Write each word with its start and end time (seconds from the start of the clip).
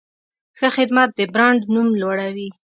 ښه 0.57 0.67
خدمت 0.75 1.09
د 1.17 1.21
برانډ 1.33 1.61
نوم 1.73 1.87
لوړوي. 2.01 2.49